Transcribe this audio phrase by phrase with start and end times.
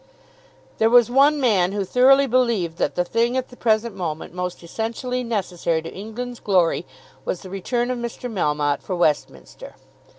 [0.79, 4.63] There was one man who thoroughly believed that the thing at the present moment most
[4.63, 6.87] essentially necessary to England's glory
[7.23, 8.27] was the return of Mr.
[8.27, 9.75] Melmotte for Westminster.